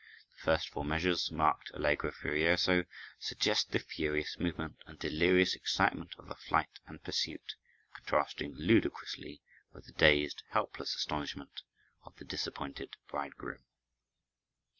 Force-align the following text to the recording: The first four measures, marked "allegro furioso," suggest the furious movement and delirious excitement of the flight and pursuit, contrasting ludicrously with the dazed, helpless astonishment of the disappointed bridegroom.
The 0.33 0.37
first 0.41 0.69
four 0.69 0.83
measures, 0.83 1.31
marked 1.31 1.69
"allegro 1.75 2.09
furioso," 2.11 2.85
suggest 3.19 3.69
the 3.69 3.77
furious 3.77 4.39
movement 4.39 4.81
and 4.87 4.97
delirious 4.97 5.53
excitement 5.53 6.15
of 6.17 6.25
the 6.27 6.33
flight 6.33 6.79
and 6.87 7.03
pursuit, 7.03 7.53
contrasting 7.93 8.55
ludicrously 8.55 9.43
with 9.73 9.85
the 9.85 9.93
dazed, 9.93 10.41
helpless 10.49 10.95
astonishment 10.95 11.61
of 12.03 12.15
the 12.15 12.25
disappointed 12.25 12.95
bridegroom. 13.09 13.63